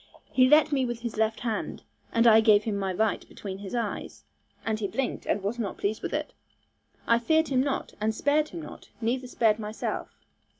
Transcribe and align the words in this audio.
He 0.31 0.49
let 0.49 0.65
at 0.65 0.71
me 0.71 0.83
with 0.83 1.01
his 1.01 1.15
left 1.15 1.41
hand, 1.41 1.83
and 2.11 2.25
I 2.25 2.41
gave 2.41 2.63
him 2.63 2.75
my 2.75 2.91
right 2.91 3.23
between 3.29 3.59
his 3.59 3.75
eyes, 3.75 4.23
and 4.65 4.79
he 4.79 4.87
blinked, 4.87 5.27
and 5.27 5.43
was 5.43 5.59
not 5.59 5.77
pleased 5.77 6.01
with 6.01 6.11
it. 6.11 6.33
I 7.05 7.19
feared 7.19 7.49
him 7.49 7.61
not, 7.61 7.93
and 8.01 8.15
spared 8.15 8.49
him 8.49 8.63
not, 8.63 8.89
neither 8.99 9.27
spared 9.27 9.59
myself. 9.59 10.09